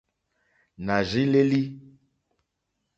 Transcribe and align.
Nà 0.85 0.97
rzí 1.07 1.23
lélí. 1.31 1.63